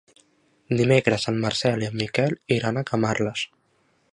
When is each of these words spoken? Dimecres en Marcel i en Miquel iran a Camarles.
Dimecres 0.79 1.27
en 1.31 1.37
Marcel 1.43 1.85
i 1.85 1.91
en 1.91 1.99
Miquel 2.01 2.33
iran 2.57 2.81
a 2.81 2.85
Camarles. 2.91 3.45